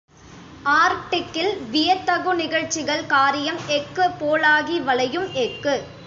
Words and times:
ஆர்க்டிக்கில் 0.65 1.51
வியத்தகு 1.71 2.35
நிகழ்ச்சிகள் 2.35 3.03
காரீயம் 3.05 3.61
எஃகு 3.67 4.05
போலாகி 4.19 4.83
வளையும் 4.83 5.29
எஃகு. 5.33 5.75